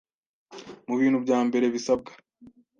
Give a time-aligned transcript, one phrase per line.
[0.87, 2.11] Mu bintu bya mbere bisabwa